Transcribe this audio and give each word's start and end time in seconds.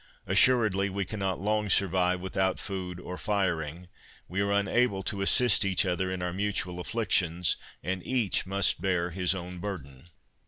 Assuredly 0.25 0.89
we 0.89 1.05
cannot 1.05 1.39
long 1.39 1.69
survive 1.69 2.21
without 2.21 2.59
food 2.59 2.99
or 2.99 3.19
firing; 3.19 3.87
we 4.27 4.41
are 4.41 4.51
unable 4.51 5.03
to 5.03 5.21
assist 5.21 5.63
each 5.63 5.85
other 5.85 6.09
in 6.09 6.23
our 6.23 6.33
mutual 6.33 6.79
afflictions, 6.79 7.55
and 7.83 8.01
each 8.03 8.47
must 8.47 8.81
bear 8.81 9.11
his 9.11 9.35
own 9.35 9.59
burden." 9.59 10.05